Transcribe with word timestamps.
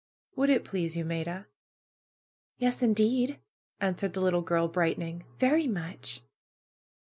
Would 0.35 0.49
it 0.49 0.65
please 0.65 0.97
you, 0.97 1.05
Maida?'* 1.05 1.45
^'Yes, 2.59 2.81
indeed," 2.81 3.39
answered 3.79 4.13
the 4.13 4.19
little 4.21 4.41
girl, 4.41 4.67
brightening. 4.67 5.25
"Very 5.37 5.67
much 5.67 6.21